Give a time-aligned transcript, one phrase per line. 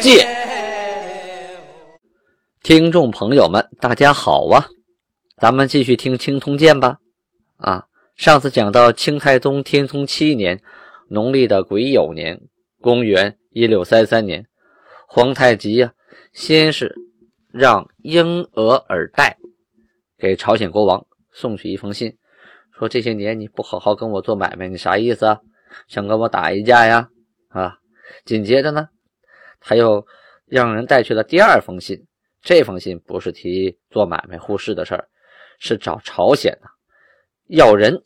[0.00, 0.26] 鉴》。
[2.62, 4.66] 听众朋友们，大家好啊！
[5.36, 6.98] 咱们继续听《清通鉴》吧。
[7.56, 10.60] 啊，上次讲到清太宗天聪七年，
[11.08, 12.40] 农历的癸酉年，
[12.80, 14.46] 公元一六三三年，
[15.08, 15.92] 皇太极呀，
[16.32, 16.94] 先是
[17.52, 19.34] 让英俄尔岱
[20.18, 22.16] 给朝鲜国王送去一封信，
[22.76, 25.40] 说这些年你不好好跟我做买卖，你啥意思啊？
[25.88, 27.08] 想跟我打一架呀？
[27.48, 27.78] 啊！
[28.24, 28.88] 紧接着呢，
[29.60, 30.06] 他又
[30.46, 32.06] 让人带去了第二封信。
[32.42, 35.08] 这封信不是提做买卖互市的事儿，
[35.58, 36.68] 是找朝鲜呐，
[37.48, 38.00] 要人，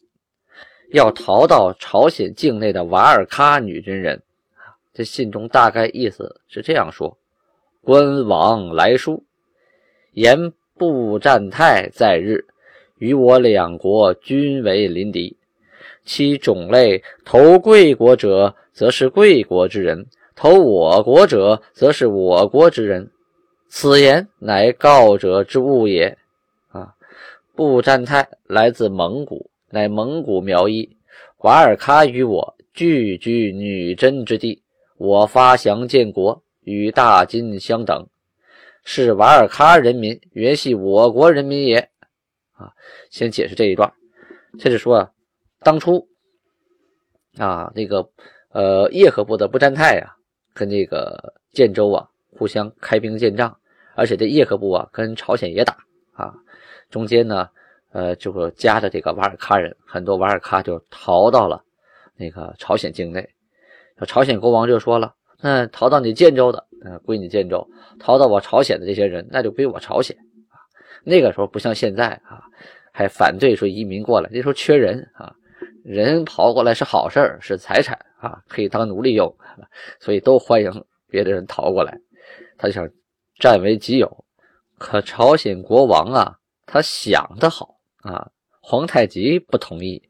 [0.93, 4.23] 要逃到朝鲜境内的瓦尔喀女真人。
[4.95, 7.19] 这信中大概意思是这样说：
[7.83, 9.25] 官王来书，
[10.12, 12.47] 言布占泰在日，
[12.97, 15.37] 与我两国均为邻敌。
[16.03, 23.11] 其种类投贵国者，则是贵国之人；投我国者，则是我国之人。
[23.69, 26.17] 此言乃告者之物也。
[26.69, 26.95] 啊，
[27.55, 30.97] 布占泰来自蒙古，乃蒙古苗裔。
[31.39, 34.62] 瓦尔喀与我聚居女真之地，
[34.97, 38.06] 我发祥建国，与大金相等，
[38.84, 41.89] 是瓦尔喀人民原系我国人民也。
[42.53, 42.72] 啊，
[43.11, 43.91] 先解释这一段，
[44.59, 45.11] 这是说啊，
[45.61, 46.06] 当初
[47.39, 48.11] 啊，那个
[48.50, 50.17] 呃叶赫部的布占泰啊，
[50.61, 53.56] 跟这个建州啊互相开兵建仗。
[53.94, 55.77] 而且这叶赫部啊，跟朝鲜也打
[56.12, 56.34] 啊，
[56.91, 57.48] 中间呢，
[57.92, 61.62] 呃，就夹着这个瓦尔喀人，很多瓦尔喀就逃到了
[62.16, 63.28] 那个朝鲜境内。
[64.06, 67.66] 朝鲜国王就说了：“那逃到你建州的，嗯，归你建州；
[67.99, 70.16] 逃到我朝鲜的这些人，那就归我朝鲜
[70.49, 70.56] 啊。”
[71.04, 72.44] 那个时候不像现在啊，
[72.93, 75.34] 还反对说移民过来，那时候缺人啊，
[75.85, 79.35] 人跑过来是好事是财产啊，可以当奴隶用，
[80.01, 80.71] 所以都欢迎
[81.09, 81.99] 别的人逃过来。
[82.57, 82.89] 他就想。
[83.39, 84.25] 占为己有，
[84.77, 86.37] 可朝鲜国王啊，
[86.67, 88.29] 他想得好啊，
[88.61, 90.03] 皇太极不同意。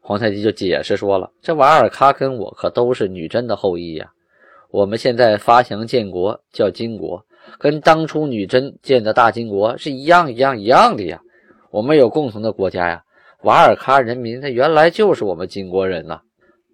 [0.00, 4.08] 皇太极就解释说了：“这瓦尔喀跟我可都是女真的后裔呀，
[4.70, 7.20] 我们现在发祥建国叫金国，
[7.58, 11.20] 跟当初女真建的大金国是一样一样一样的呀，
[11.72, 13.02] 我们有共同的国家呀。
[13.42, 16.20] 瓦尔喀人民他原来就是我们金国人呐。”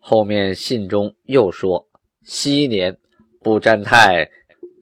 [0.00, 1.86] 后面信中又说
[2.24, 2.96] ：“昔年
[3.40, 4.28] 不占泰。”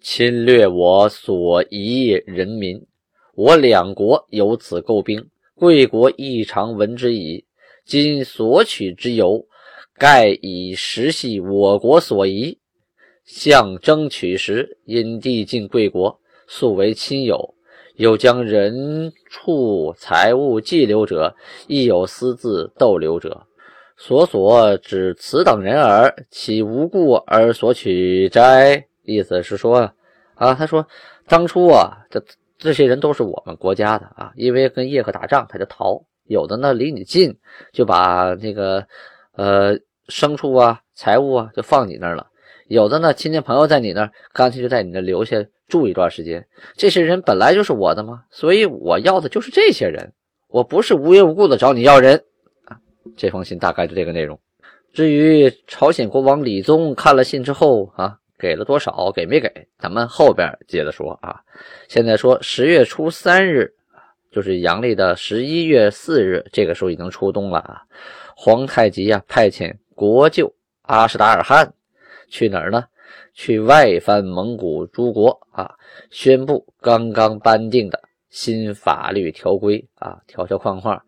[0.02, 2.82] 侵略我所遗人民，
[3.34, 5.22] 我两国有此构兵，
[5.54, 7.44] 贵国亦常闻之矣。
[7.84, 9.46] 今所取之由，
[9.98, 12.58] 盖以实系我国所遗，
[13.26, 16.18] 相争取时，因地尽贵国，
[16.48, 17.54] 素为亲友，
[18.00, 23.46] 又将人畜财物寄留者，亦有私自逗留者，
[23.98, 28.86] 所所指此等人耳，岂无故而所取哉？
[29.04, 29.92] 意思是说
[30.34, 30.86] 啊，他说
[31.28, 32.24] 当初啊，这
[32.56, 36.02] 这些人都是我们国家的啊，因为跟叶赫打仗，他就逃。
[36.24, 37.36] 有的呢离你近，
[37.70, 38.82] 就把那个
[39.32, 39.76] 呃
[40.08, 42.24] 牲畜啊、财物啊就放你那儿了；
[42.70, 46.46] 有的呢亲戚朋友在你那儿，干脆就在你那留下住一段时间。
[46.74, 50.12] 这些人本来就是我的嘛，所以我要的就是这些人，
[50.48, 52.14] 我不是无缘无故的找你要人
[52.66, 52.78] 啊。
[53.16, 54.38] 这封信大概就这个内容。
[54.92, 58.16] 至于朝鲜国王李宗看了信之后啊。
[58.38, 59.12] 给了多少？
[59.12, 59.52] 给没给？
[59.78, 61.42] 咱们后边接着说啊。
[61.88, 63.70] 现在说十月初三日，
[64.32, 67.82] 就是阳历的十一月四日，这个时候已经初冬了啊。
[68.34, 70.50] 皇太极啊，派遣国舅
[70.84, 71.70] 阿史达尔汗
[72.30, 72.84] 去哪儿呢？
[73.34, 75.70] 去外藩蒙古诸国啊，
[76.10, 78.00] 宣布刚刚颁定的
[78.30, 80.98] 新法律条规啊，条条框框。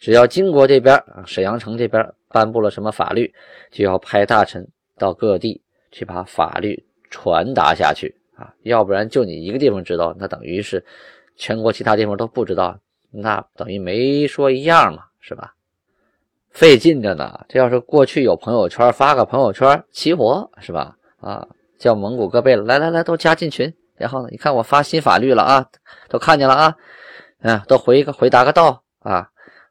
[0.00, 3.32] 只要金国这边啊，沈阳城这边颁布了什么法律，
[3.70, 4.66] 就要派大臣
[4.98, 5.62] 到各地。
[5.94, 10.82] 去把法律传达下去啊，要不然就你一个地方知道，那等于是
[11.36, 12.80] 全国其他地方都不知道，
[13.10, 15.54] 那等于没说一样嘛，是吧？
[16.52, 17.44] 费劲着呢。
[17.48, 20.96] 这要是过去有朋友圈，发个朋友圈齐活，是吧？
[21.20, 21.46] 啊，
[21.78, 23.72] 叫蒙古各贝勒来来来，都加进群。
[23.96, 25.66] 然后呢，你看我发新法律了啊，
[26.08, 26.76] 都看见了啊，
[27.42, 29.28] 嗯，都回一个回答个到啊，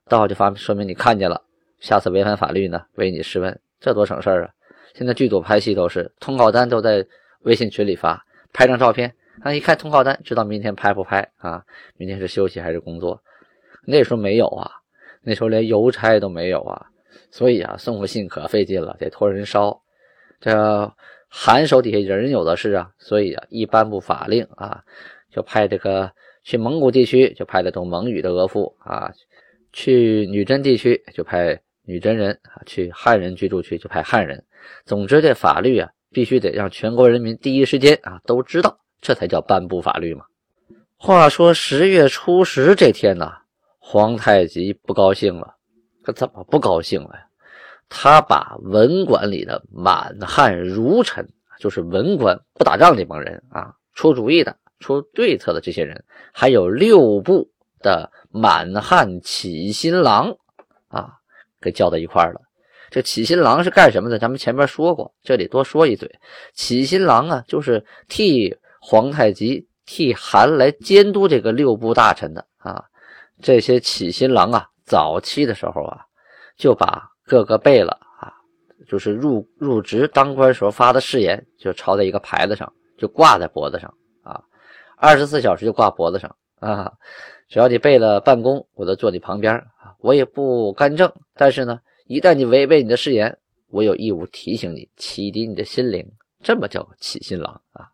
[0.08, 1.42] 到就发说明你看见了。
[1.80, 4.50] 下次违反法律呢，为你试问，这多省事儿啊！
[4.94, 7.06] 现在剧组拍戏都是通告单都在
[7.42, 8.24] 微信群里发，
[8.54, 11.64] 拍张照片啊，一看通告单，知道明天拍不拍啊？
[11.98, 13.22] 明天是休息还是工作？
[13.86, 14.70] 那时候没有啊，
[15.24, 16.86] 那时候连邮差都没有啊，
[17.30, 19.82] 所以啊，送个信可费劲了，得托人捎。
[20.40, 20.92] 这
[21.30, 24.84] 韩手底下人有的是啊，所以啊，一颁布法令啊，
[25.32, 26.12] 就派这个
[26.44, 29.12] 去蒙古地区就派了懂蒙语的额驸啊，
[29.72, 34.44] 去女真地区就派女真人啊，去汉人居住区就派汉人。
[34.86, 40.26] 总之，这法律啊，必须得让全国人民第一时间啊都知道，这才叫颁布法律嘛。
[40.98, 43.32] 话说十月初十这天呢。
[43.84, 45.56] 皇太极不高兴了，
[46.04, 47.26] 他怎么不高兴了呀？
[47.90, 51.28] 他把文馆里的满汉儒臣，
[51.60, 56.02] 就是文官不打仗这帮人啊，出主意的、出对策的这些人，
[56.32, 57.50] 还有六部
[57.80, 60.34] 的满汉起新郎
[60.88, 61.16] 啊，
[61.60, 62.42] 给叫到一块儿了。
[62.90, 64.20] 这起新郎是干什么的？
[64.20, 66.20] 咱们前面说过，这里多说一嘴。
[66.54, 72.86] 起新郎啊，就是替皇太极、替韩来监督这个六部大臣的啊。
[73.42, 76.06] 这些起新郎啊，早期的时候啊，
[76.56, 77.90] 就把各个贝勒
[78.20, 78.32] 啊，
[78.88, 83.94] 就是入入职当官时候发的誓言，就抄在一个牌子上，就挂在脖子上
[84.24, 84.44] 啊，
[84.96, 86.94] 二十四小时就挂脖子上啊。
[87.50, 91.12] 只要你贝勒办公，我都坐你旁边啊，我也不干政。
[91.36, 93.38] 但是呢，一旦你违背你的誓言，
[93.70, 96.10] 我有义务提醒你，启迪你的心灵。
[96.44, 97.90] 这么叫起新郎啊。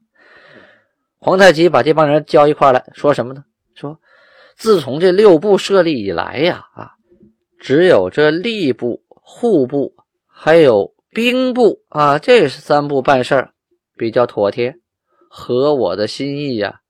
[1.19, 3.43] 皇太极把这帮人叫一块来说什么呢？
[3.73, 4.00] 说。
[4.57, 6.92] 自从这六部设立以来呀，啊，
[7.59, 9.94] 只有这吏部、户部
[10.25, 13.54] 还有兵部啊，这三部办事儿
[13.95, 14.75] 比较妥帖，
[15.30, 16.81] 合我的心意呀。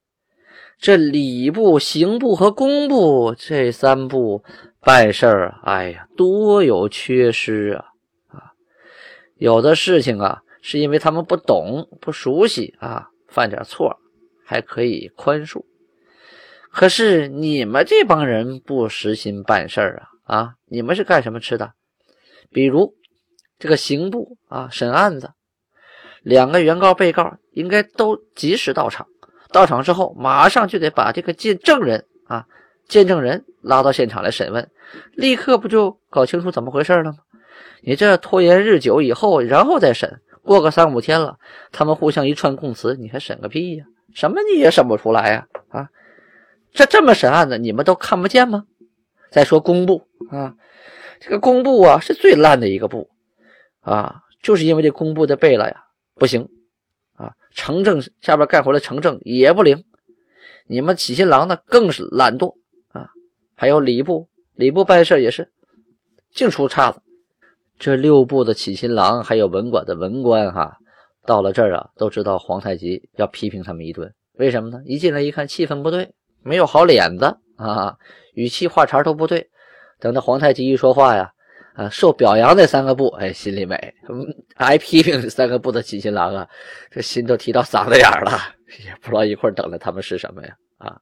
[0.79, 4.43] 这礼部、刑部和工部这三部
[4.79, 7.85] 办事儿，哎呀，多有缺失啊！
[8.29, 8.53] 啊，
[9.35, 13.97] 有的事情啊，是因为他们不懂、不熟悉啊，犯点错
[14.45, 15.65] 还可以宽恕。
[16.77, 20.53] 可是你们这帮人不实心办事儿啊啊！
[20.67, 21.73] 你们是干什么吃的？
[22.51, 22.93] 比如
[23.57, 25.31] 这个刑部啊，审案子，
[26.21, 29.07] 两个原告、被告应该都及时到场。
[29.51, 32.45] 到场之后，马上就得把这个见证人啊、
[32.87, 34.69] 见证人拉到现场来审问，
[35.13, 37.17] 立刻不就搞清楚怎么回事了吗？
[37.81, 41.39] 你这拖延日久以后，然后再审，过个三五天了，
[41.71, 43.85] 他们互相一串供词，你还审个屁呀？
[44.13, 45.47] 什么你也审不出来呀？
[45.69, 45.89] 啊！
[46.77, 48.65] 这这么审案子，你们都看不见吗？
[49.31, 50.53] 再说工部啊，
[51.19, 53.09] 这个工部啊是最烂的一个部
[53.81, 56.47] 啊，就是因为这工部的贝勒呀不行
[57.15, 59.85] 啊，城政下边干活的城政也不灵，
[60.67, 62.53] 你们起新郎呢更是懒惰
[62.89, 63.09] 啊，
[63.55, 65.51] 还有礼部，礼部办事也是
[66.31, 67.01] 净出岔子。
[67.79, 70.77] 这六部的起新郎还有文馆的文官哈，
[71.25, 74.79] 到了这儿啊，都知道皇太极要批评他们一顿，为什么呢？
[74.85, 76.13] 一进来一看，气氛不对。
[76.47, 77.97] 没有好脸子啊，
[78.33, 79.49] 语气话茬都不对。
[79.99, 81.31] 等到皇太极一说话呀，
[81.73, 83.75] 啊，受表扬那三个部，哎，心里美；
[84.55, 86.47] 挨批评这三个部的起新郎啊，
[86.89, 88.39] 这心都提到嗓子眼了，
[88.85, 90.55] 也不知道一会儿等着他们是什么呀？
[90.77, 91.01] 啊，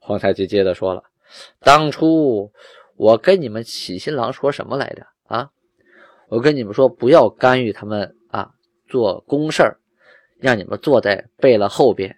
[0.00, 1.02] 皇太极接着说了
[1.60, 2.50] ：“当初
[2.96, 5.04] 我跟你们起新郎说什么来着？
[5.24, 5.50] 啊，
[6.28, 8.50] 我跟你们说不要干预他们啊，
[8.88, 9.76] 做公事儿，
[10.38, 12.16] 让你们坐在贝勒后边，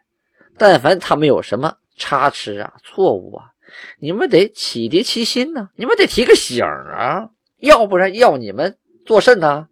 [0.59, 3.50] 但凡他们有什么。”差池啊，错误啊！
[3.99, 7.28] 你们得启迪其心呢，你们得提个醒啊，
[7.59, 9.69] 要不然要你们做甚呢？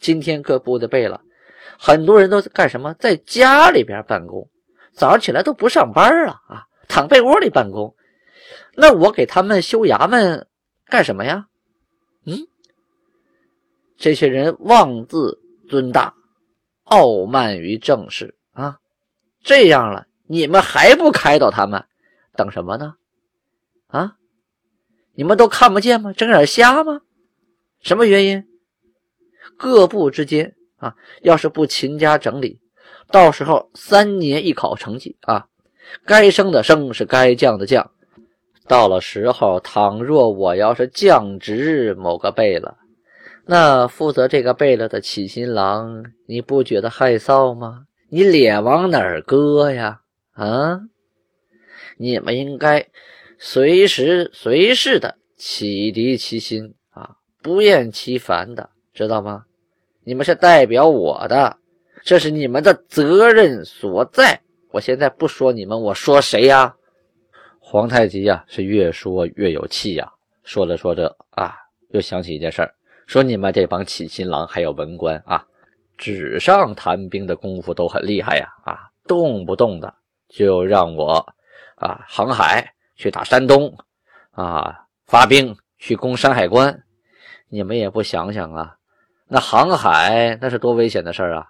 [0.00, 1.20] 今天各部的背了，
[1.78, 2.94] 很多人都干什么？
[2.94, 4.48] 在家里边办公，
[4.94, 7.94] 早上起来都不上班了啊，躺被窝里办公。
[8.74, 10.46] 那我给他们修衙门
[10.86, 11.48] 干什么呀？
[12.24, 12.46] 嗯，
[13.98, 15.38] 这些人妄自
[15.68, 16.14] 尊大，
[16.84, 18.78] 傲慢于政事啊，
[19.42, 20.07] 这样了。
[20.28, 21.84] 你们还不开导他们，
[22.36, 22.94] 等什么呢？
[23.86, 24.16] 啊，
[25.14, 26.12] 你们都看不见吗？
[26.12, 27.00] 睁眼瞎吗？
[27.80, 28.44] 什么原因？
[29.56, 32.60] 各部之间啊，要是不勤加整理，
[33.10, 35.48] 到时候三年一考成绩啊，
[36.04, 37.90] 该升的升，是该降的降。
[38.66, 42.76] 到了时候，倘若我要是降职某个贝勒，
[43.46, 47.86] 那负责这个贝勒的起新郎，你不觉得害臊吗？
[48.10, 50.02] 你脸往哪儿搁呀？
[50.38, 50.80] 啊！
[51.96, 52.86] 你们应该
[53.38, 59.44] 随时随事的启迪其心啊，不厌其烦的，知道吗？
[60.04, 61.58] 你们是代表我的，
[62.04, 64.40] 这是你们的责任所在。
[64.70, 66.72] 我现在不说你们，我说谁呀？
[67.58, 70.08] 皇太极呀，是越说越有气呀。
[70.44, 71.56] 说着说着啊，
[71.90, 72.72] 又想起一件事儿，
[73.06, 75.44] 说你们这帮起新郎还有文官啊，
[75.96, 78.86] 纸上谈兵的功夫都很厉害呀啊。
[79.06, 79.92] 动不动的
[80.28, 81.26] 就让我
[81.76, 83.76] 啊航海去打山东
[84.30, 86.82] 啊，发兵去攻山海关，
[87.48, 88.76] 你们也不想想啊，
[89.26, 91.48] 那航海那是多危险的事儿啊！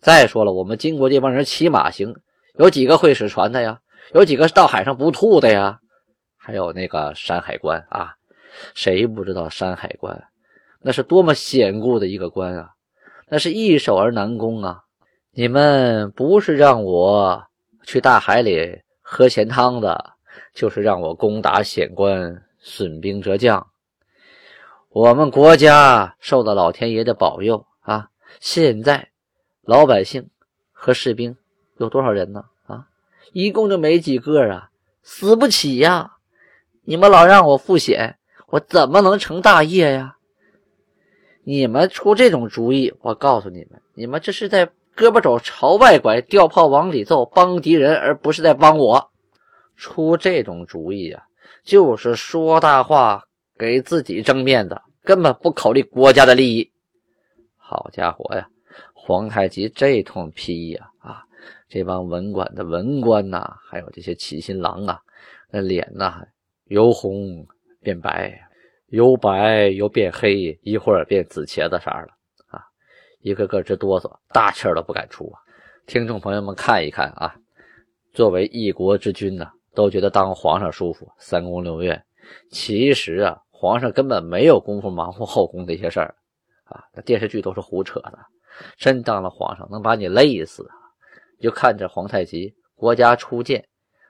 [0.00, 2.14] 再说了，我们金国这帮人骑马行，
[2.58, 3.80] 有几个会使船的呀？
[4.14, 5.80] 有几个到海上不吐的呀？
[6.36, 8.14] 还有那个山海关啊，
[8.74, 10.22] 谁不知道山海关？
[10.80, 12.70] 那是多么险固的一个关啊！
[13.28, 14.82] 那是易守而难攻啊！
[15.32, 17.44] 你们不是让我
[17.88, 20.12] 去大海里喝咸汤的，
[20.52, 23.66] 就是让我攻打险关，损兵折将。
[24.90, 28.10] 我们国家受到老天爷的保佑啊！
[28.40, 29.08] 现在
[29.62, 30.28] 老百姓
[30.70, 31.34] 和士兵
[31.78, 32.44] 有多少人呢？
[32.66, 32.88] 啊，
[33.32, 34.68] 一共就没几个啊，
[35.02, 36.18] 死不起呀！
[36.82, 38.18] 你们老让我赴险，
[38.48, 40.18] 我怎么能成大业呀？
[41.42, 49.12] 你们出这种主意，我告诉你们，你们这是在胳膊肘朝外拐，吊炮往里揍，帮敌人，而不是在帮我。
[49.76, 51.22] 出这种主意啊，
[51.62, 53.22] 就是说大话，
[53.56, 56.68] 给自己争面子，根本不考虑国家的利益。
[57.56, 58.48] 好家伙呀，
[58.92, 61.22] 皇太极这通批呀，啊，
[61.68, 65.00] 这帮文官的文官呐，还有这些起心郎啊，
[65.52, 66.24] 那脸呐，
[66.64, 67.46] 由红
[67.80, 68.44] 变白。
[68.90, 72.08] 由白又变黑，一会儿变紫茄子色了！
[73.20, 75.40] 一个个直哆嗦，大气儿都不敢出啊！
[75.86, 77.34] 听众朋友们看一看啊，
[78.12, 82.04] 作为一国之君呢，都觉得当皇上舒服，三宫六院。
[82.50, 86.14] 其实啊，皇上根本没有功夫忙活后宫这些事儿
[86.64, 86.84] 啊！
[86.94, 88.18] 那电视剧都是胡扯的，
[88.76, 90.74] 真当了皇上能把你累死啊！
[91.40, 93.66] 就看着皇太极，国家初建，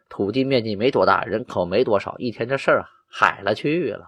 [0.09, 4.07] 土地面积没多大，人口没多少，一天这事儿啊海了去了。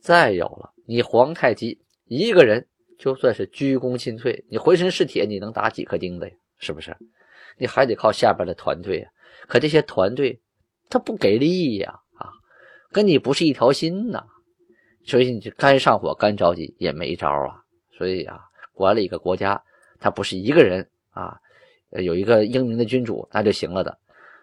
[0.00, 2.66] 再有了，你皇太极一个人
[3.02, 6.32] 就算是鞠躬尽瘁，你浑身是铁，你能打几颗钉子呀？
[6.58, 6.96] 是不是？
[7.58, 9.08] 你还得靠下边的团队呀。
[9.48, 10.40] 可这些团队
[10.88, 12.30] 他不给力呀，啊，
[12.92, 14.24] 跟你不是一条心呐。
[15.04, 17.60] 所以你就该上火，该着急也没招啊。
[17.90, 18.38] 所以啊，
[18.72, 19.60] 管理一个国家，
[19.98, 21.36] 他不是一个人啊，
[21.90, 23.98] 有一个英明的君主那就行了的。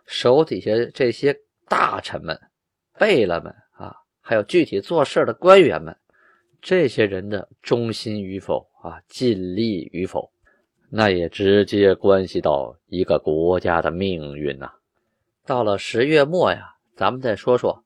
[0.05, 1.33] 手底下这些
[1.69, 2.37] 大臣们、
[2.97, 3.95] 贝勒们啊。
[4.19, 5.95] 还有具体做事的官员们，
[6.61, 10.29] 这些人的忠心与否啊，尽力与否，
[10.89, 14.69] 那也直接关系到一个国家的命运呐。
[15.45, 17.83] 到了十月末呀，咱们再说说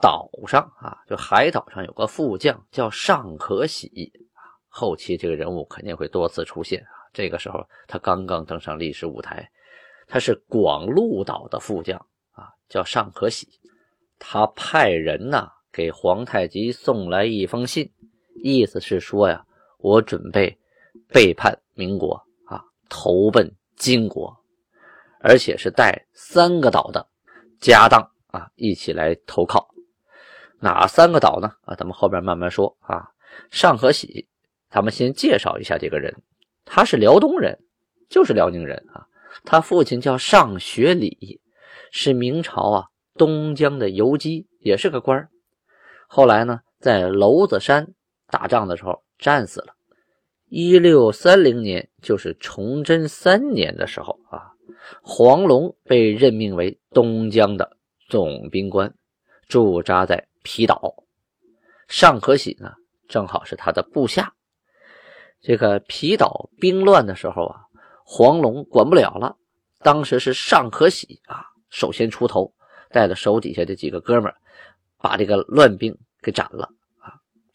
[0.00, 4.12] 岛上啊，就海岛上有个副将叫尚可喜。
[4.68, 7.06] 后期这个人物肯定会多次出现啊。
[7.12, 9.48] 这个时候他刚刚登上历史舞台，
[10.08, 11.96] 他是广鹿岛的副将
[12.32, 13.46] 啊，叫尚可喜。
[14.18, 15.52] 他派人呐。
[15.72, 17.92] 给皇太极送来一封信，
[18.42, 19.44] 意思是说呀，
[19.78, 20.56] 我准备
[21.08, 22.14] 背叛民国
[22.46, 24.36] 啊，投奔金国，
[25.20, 27.06] 而且是带三个岛的
[27.60, 29.68] 家当啊一起来投靠。
[30.58, 31.52] 哪三个岛呢？
[31.62, 33.08] 啊，咱们后边慢慢说啊。
[33.50, 34.26] 尚可喜，
[34.70, 36.14] 咱们先介绍一下这个人，
[36.64, 37.58] 他是辽东人，
[38.08, 39.06] 就是辽宁人啊。
[39.44, 41.38] 他父亲叫尚学礼，
[41.90, 45.28] 是明朝啊东江的游击，也是个官儿。
[46.08, 47.86] 后来呢，在娄子山
[48.28, 49.74] 打仗的时候战死了。
[50.48, 54.52] 一六三零年，就是崇祯三年的时候啊，
[55.02, 57.76] 黄龙被任命为东江的
[58.08, 58.94] 总兵官，
[59.48, 60.94] 驻扎在皮岛。
[61.88, 62.72] 尚可喜呢，
[63.08, 64.32] 正好是他的部下。
[65.40, 67.60] 这个皮岛兵乱的时候啊，
[68.04, 69.36] 黄龙管不了了，
[69.80, 72.52] 当时是尚可喜啊，首先出头，
[72.90, 74.36] 带着手底下的几个哥们儿。
[74.98, 76.68] 把这个乱兵给斩了，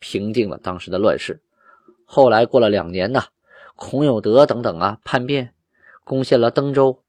[0.01, 1.41] 平定了当时的乱世。
[2.03, 3.23] 后来过了两年呢，
[3.77, 5.53] 孔有德等等啊叛变，
[6.03, 7.01] 攻陷了登州。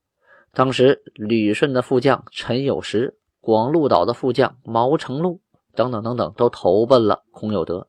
[0.53, 5.41] 当时旅顺的副将陈有时、广鹿岛的副将毛成禄
[5.75, 7.89] 等等等等都投奔了孔有德。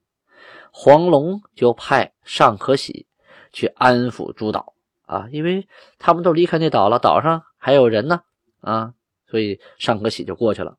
[0.72, 3.06] 黄龙就派尚可喜
[3.52, 4.74] 去安抚诸岛
[5.06, 5.68] 啊，因为
[6.00, 8.22] 他们都离开那岛了，岛上还有人呢
[8.62, 8.94] 啊，
[9.28, 10.78] 所以尚可喜就过去了。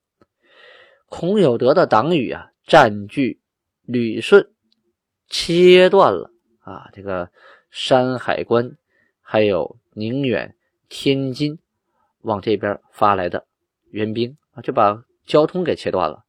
[1.07, 3.41] 孔有德的党羽啊，占据
[3.85, 4.51] 旅顺，
[5.29, 7.31] 切断了啊这个
[7.71, 8.77] 山海关，
[9.21, 10.55] 还有宁远、
[10.89, 11.59] 天津
[12.23, 13.47] 往这边发来的
[13.91, 16.25] 援兵啊，就把交通给切断了。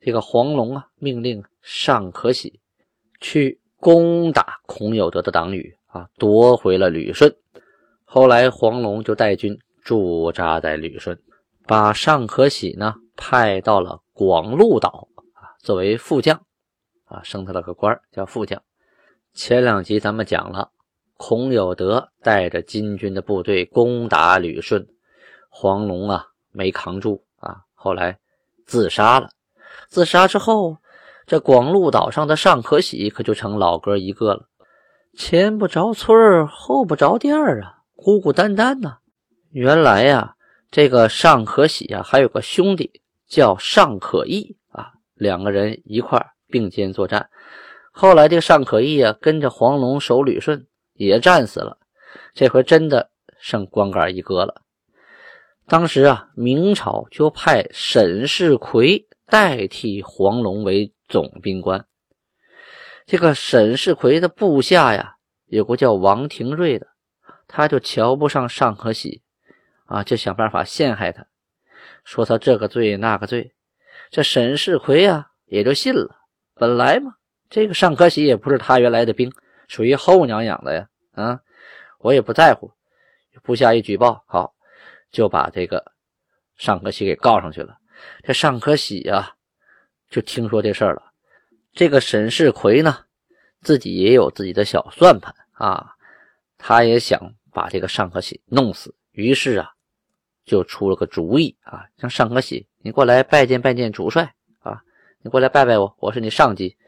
[0.00, 2.60] 这个黄龙啊，命令尚可喜
[3.20, 7.34] 去攻打孔有德的党羽啊，夺回了旅顺。
[8.04, 11.20] 后来黄龙就带军驻扎在旅顺，
[11.66, 14.00] 把尚可喜呢派到了。
[14.12, 16.44] 广鹿岛啊，作为副将
[17.10, 18.62] 啊，升他了个官叫副将。
[19.34, 20.70] 前两集咱们讲了，
[21.16, 24.86] 孔有德带着金军的部队攻打旅顺，
[25.48, 28.18] 黄龙啊没扛住啊，后来
[28.64, 29.28] 自杀了。
[29.88, 30.78] 自杀之后，
[31.26, 34.48] 这广鹿岛上的尚可喜可就成老哥一个了，
[35.14, 38.98] 前不着村后不着店啊，孤孤单单呐。
[39.50, 40.36] 原来呀，
[40.70, 47.30] 这个尚可喜呀，还有个兄弟叫尚可义啊，两个人一块并肩作战。
[47.92, 51.78] 后来这个尚可义啊，跟着黄龙守旅顺，也战死了。
[52.34, 54.62] 这回真的剩光杆一个了。
[55.66, 61.86] 当时啊，明朝就派沈世奎代替黄龙为总兵官。
[63.06, 65.16] 这个沈世奎的部下呀，
[65.46, 66.86] 有个叫王廷瑞的，
[67.46, 69.22] 他就瞧不上尚可喜。
[69.86, 71.26] 啊，就想办法陷害他，
[72.04, 73.52] 说他这个罪那个罪，
[74.08, 76.19] 这沈世奎呀也就信了。
[76.60, 77.14] 本来嘛，
[77.48, 79.32] 这个尚可喜也不是他原来的兵，
[79.66, 80.88] 属于后娘养的呀。
[81.12, 81.40] 啊，
[82.00, 82.70] 我也不在乎。
[83.42, 84.52] 部下一举报，好，
[85.10, 85.92] 就把这个
[86.58, 87.78] 尚可喜给告上去了。
[88.22, 89.34] 这尚可喜呀，
[90.10, 91.02] 就听说这事儿了。
[91.72, 92.98] 这个沈世奎呢，
[93.62, 95.94] 自己也有自己的小算盘啊，
[96.58, 98.94] 他也想把这个尚可喜弄死。
[99.12, 99.70] 于是啊。
[100.46, 104.34] 就出了个主意啊，让尚可喜，你过来拜见拜见主帅，
[105.22, 106.78] 你过来拜拜我，我是你上级，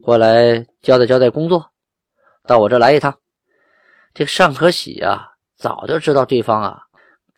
[0.00, 1.72] 过来交代交代工作，
[2.46, 3.18] 到我这来一趟。
[4.14, 6.84] 这尚可喜啊，早就知道对方啊，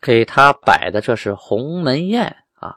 [0.01, 2.73] 给他摆的这是鸿门宴啊，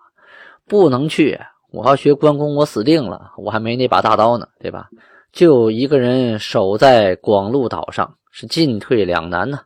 [0.66, 1.38] 不能去。
[1.70, 4.88] 我要学关公，我死定了，我还没那把大刀呢，对吧？
[5.30, 9.60] 就一个人守在广鹿岛上，是进退两难呢，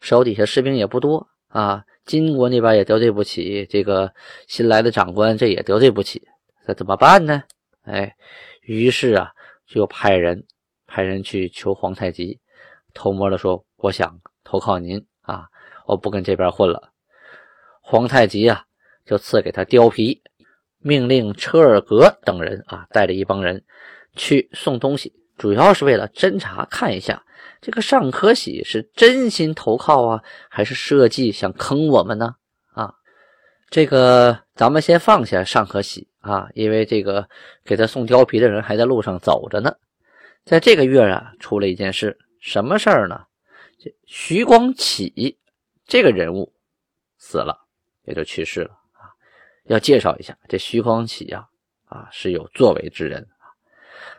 [0.00, 1.84] 手底下士兵也不多啊。
[2.04, 4.12] 金国那边也得罪不起，这个
[4.48, 6.26] 新来的长官这也得罪不起，
[6.66, 7.42] 这怎么办呢？
[7.82, 8.16] 哎，
[8.62, 9.30] 于是啊，
[9.66, 10.46] 就派人
[10.86, 12.40] 派人去求皇太极，
[12.94, 15.46] 偷摸的说：“我想投靠您啊，
[15.86, 16.90] 我不跟这边混了。”
[17.82, 18.64] 皇太极啊，
[19.04, 20.22] 就赐给他貂皮，
[20.78, 23.62] 命令车尔格等人啊，带着一帮人
[24.16, 27.22] 去送东西，主要是为了侦查看一下。
[27.60, 32.36] 这个尚可喜是真心投靠啊，还是设计想坑我们呢？
[32.72, 32.94] 啊，
[33.68, 37.28] 这个咱们先放下尚可喜啊，因为这个
[37.64, 39.74] 给他送貂皮的人还在路上走着呢。
[40.44, 43.26] 在这个月啊，出了一件事，什么事儿呢？
[43.78, 45.38] 这徐光启
[45.86, 46.52] 这个人物
[47.18, 47.66] 死了，
[48.04, 49.12] 也就去世了啊。
[49.64, 51.46] 要介绍一下，这徐光启呀，
[51.86, 53.26] 啊是有作为之人。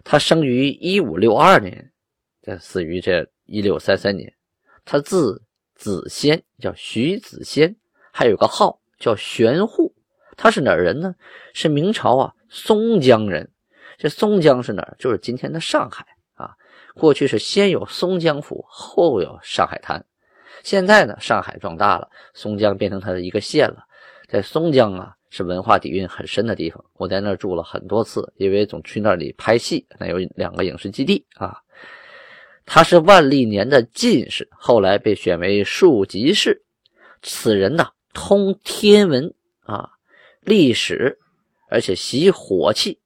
[0.03, 1.91] 他生于一五六二年，
[2.41, 3.27] 这死于这。
[3.47, 4.33] 一六三三年，
[4.85, 5.39] 他字
[5.75, 7.75] 子仙，叫徐子仙，
[8.11, 9.94] 还有个号叫玄户。
[10.35, 11.15] 他是哪儿人呢？
[11.53, 13.49] 是明朝啊松江人。
[13.97, 14.95] 这松江是哪儿？
[14.99, 16.51] 就是今天的上海啊。
[16.93, 20.05] 过去是先有松江府，后有上海滩。
[20.63, 23.85] 现在呢，上海壮大了，松江变成它的一个县了。
[24.27, 26.83] 在松江啊，是文化底蕴很深的地方。
[26.93, 29.85] 我在那儿住了很多次，因为总去那里拍戏。
[29.99, 31.57] 那有两个影视基地啊。
[32.65, 36.63] 他是万历年的进士，后来被选为庶吉士。
[37.21, 39.87] 此人呢，通天文啊、
[40.45, 41.19] 历史，
[41.69, 42.99] 而且习火器。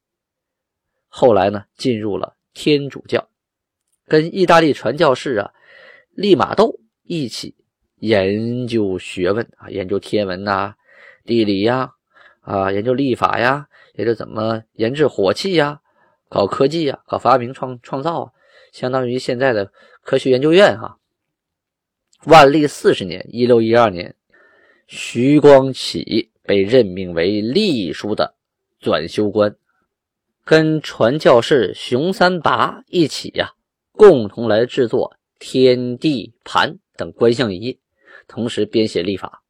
[1.08, 3.28] 后来呢，进入了天主教，
[4.08, 5.52] 跟意大利传教士啊
[6.12, 7.56] 利玛窦一起
[7.96, 10.76] 研究学问啊，研究天文呐、
[11.24, 11.92] 地理呀，
[12.42, 15.82] 啊，研究历法呀，研究怎么研制火器呀，
[16.28, 18.32] 搞科技呀，搞发明创创造啊。
[18.72, 19.72] 相当于现在的
[20.04, 20.98] 科学研究院哈。
[22.26, 24.14] 万历四十年（一六一二年），
[24.88, 28.34] 徐光启被任命为隶书的
[28.80, 29.56] 转修官，
[30.44, 33.54] 跟传教士熊三拔一起呀，
[33.92, 37.80] 共同来制作天地盘等观象仪，
[38.28, 39.44] 同时编写历法。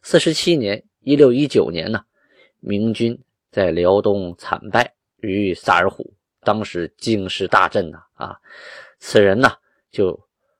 [0.00, 2.04] 四十七年（一六一九年）呢，
[2.60, 6.08] 明军在辽东惨败于萨尔浒。
[6.44, 8.38] 当时京师大震呐，啊，
[9.00, 9.50] 此人呢
[9.90, 10.16] 就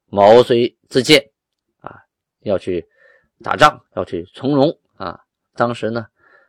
[0.07, 1.31] 毛遂自荐，
[1.79, 2.03] 啊，
[2.41, 2.85] 要去
[3.45, 4.77] 打仗，要去从戎。
[5.57, 6.07] 当时呢，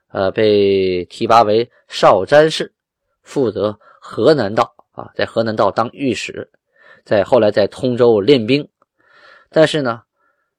[0.10, 2.74] 呃，被提拔为少詹事，
[3.24, 6.52] 负责河南道啊，在河南道当御史，
[7.04, 8.68] 在后来在通州练兵，
[9.50, 10.04] 但是呢，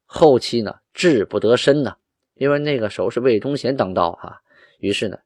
[0.06, 1.94] 后期呢志不得伸呢，
[2.34, 4.40] 因为那个时候是魏忠贤当道哈，
[4.78, 5.18] 于是呢，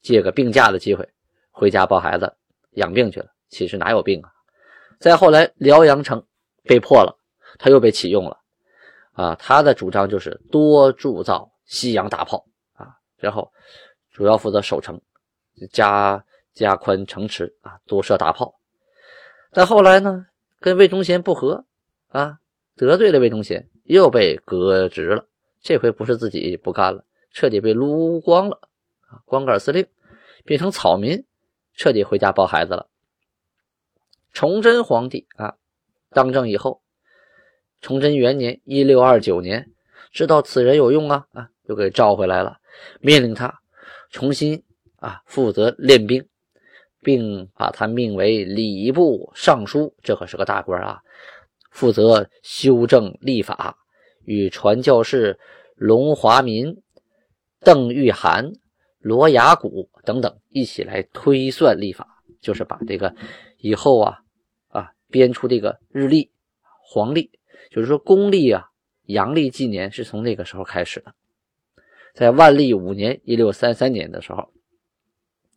[0.00, 1.08] 借个病假的机会
[1.50, 2.32] 回家抱孩子。
[2.72, 4.30] 养病去了，其实哪有病啊？
[5.00, 6.24] 再后来，辽阳城
[6.62, 7.18] 被破了，
[7.58, 8.38] 他又被启用了。
[9.14, 12.46] 啊，他的主张就是多铸造西洋大炮，
[13.18, 13.52] 然后
[14.10, 15.00] 主要负责守城，
[15.70, 18.58] 加加宽城池啊，多设大炮。
[19.50, 20.26] 但后来呢，
[20.60, 21.64] 跟魏忠贤不和
[22.08, 22.38] 啊，
[22.76, 25.26] 得罪了魏忠贤，又被革职了，
[25.60, 28.60] 这回不是自己不干了，彻底被撸光了
[29.08, 29.22] 啊！
[29.24, 29.86] 光杆司令
[30.44, 31.24] 变成草民，
[31.74, 32.88] 彻底回家抱孩子了。
[34.32, 35.56] 崇祯皇帝啊，
[36.10, 36.82] 当政以后，
[37.80, 39.72] 崇祯元年（一六二九年），
[40.12, 42.57] 知道此人有用啊啊，又给召回来了，
[43.00, 43.60] 命令他
[44.10, 44.62] 重新
[44.96, 46.26] 啊负责练兵，
[47.02, 51.00] 并把他命为礼部尚书，这可是个大官啊，
[51.70, 53.76] 负责修正历法，
[54.24, 55.38] 与传教士
[55.74, 56.82] 龙华民、
[57.60, 58.52] 邓玉涵、
[58.98, 63.14] 罗雅谷等等一起来推算历法，就是把这个
[63.58, 64.18] 以后啊
[64.68, 64.92] 啊。
[65.10, 66.30] 编出这个日历，
[66.84, 67.30] 黄历，
[67.70, 68.66] 就是说公历啊，
[69.04, 71.14] 阳历纪年是从那个时候开始的。
[72.18, 74.52] 在万历五年（一六三三年）的时候，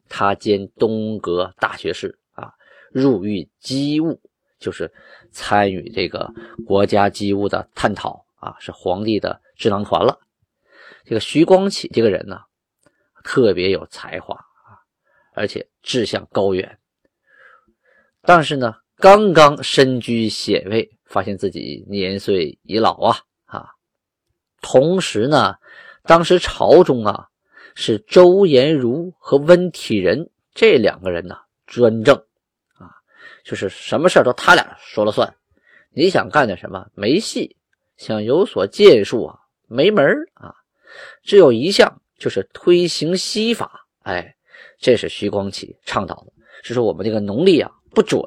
[0.07, 2.53] 他兼东阁大学士啊，
[2.91, 4.21] 入狱机务，
[4.59, 4.93] 就是
[5.31, 6.31] 参与这个
[6.67, 10.19] 国家机务的探讨啊，是皇帝的智囊团了。
[11.03, 12.39] 这个徐光启这个人呢，
[13.23, 14.77] 特别有才华啊，
[15.33, 16.77] 而且志向高远，
[18.21, 18.75] 但是呢。
[18.97, 23.65] 刚刚身居显位，发现自己年岁已老啊啊！
[24.61, 25.55] 同时呢，
[26.03, 27.27] 当时朝中啊
[27.75, 31.37] 是周延儒和温体仁这两个人呢
[31.67, 32.15] 专政
[32.77, 32.89] 啊，
[33.43, 35.33] 就是什么事都他俩说了算。
[35.93, 37.55] 你想干点什么没戏，
[37.97, 40.55] 想有所建树啊没门啊！
[41.23, 44.35] 只有一项就是推行西法，哎，
[44.79, 46.33] 这是徐光启倡导的，
[46.63, 48.21] 是说我们这个农历啊不准。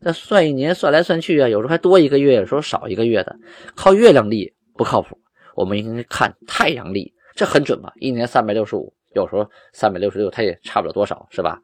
[0.00, 3.36] 那算一年，算来算去啊，有时候还多一个月，有时候少一个月的，
[3.74, 5.18] 靠月亮历不靠谱。
[5.54, 7.92] 我们应该看太阳历，这很准嘛。
[8.00, 11.60] 一年三百六十五，有时候三百六十六，它也差不了多少，是吧？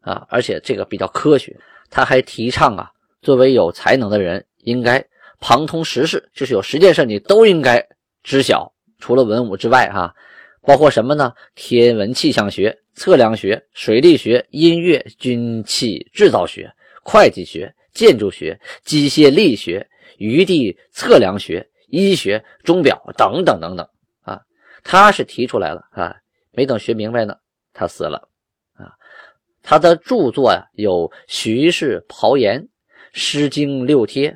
[0.00, 1.56] 啊，而且这个比较科学。
[1.90, 2.90] 他还提倡啊，
[3.22, 5.04] 作为有才能的人，应该
[5.40, 7.86] 旁通时事，就是有十件事你都应该
[8.22, 8.72] 知晓。
[8.98, 10.14] 除了文武之外，哈，
[10.62, 11.32] 包括什么呢？
[11.54, 16.70] 天文气象学、测量学、水利学、音乐、军器制造学。
[17.02, 19.86] 会计学、建筑学、机械力学、
[20.18, 23.88] 余地测量学、医学、钟表等等等等
[24.22, 24.42] 啊，
[24.82, 26.16] 他是提出来了啊，
[26.52, 27.36] 没等学明白呢，
[27.72, 28.28] 他死了
[28.74, 28.92] 啊。
[29.62, 32.60] 他的著作呀有《徐氏袍言》
[33.12, 34.30] 《诗经六帖》，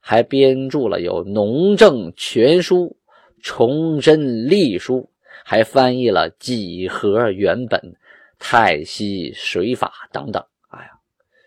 [0.00, 2.86] 还编著了有《农政全书》
[3.42, 4.96] 《崇祯历书》，
[5.44, 7.80] 还翻译了《几何原本》
[8.38, 10.44] 《太溪水法》等等。
[10.68, 10.90] 哎呀，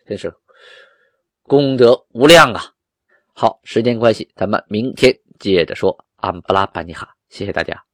[0.06, 0.34] 真是。
[1.44, 2.62] 功德无量啊！
[3.34, 5.98] 好，时间关系，咱们明天接着说。
[6.18, 7.87] 安布拉班尼哈，谢谢大家。